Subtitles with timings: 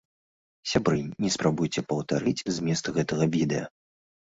[0.71, 3.65] Сябры, не спрабуйце паўтарыць змест гэтага відэа.